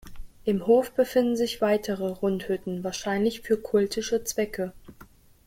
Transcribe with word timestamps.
Im 0.45 0.65
Hof 0.65 0.91
befinden 0.95 1.35
sich 1.37 1.61
weitere 1.61 2.09
Rundhütten 2.09 2.83
wahrscheinlich 2.83 3.41
für 3.41 3.61
kultische 3.61 4.23
Zwecke. 4.23 4.73